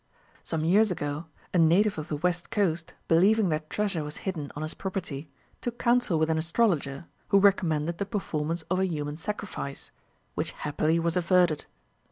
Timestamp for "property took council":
4.73-6.17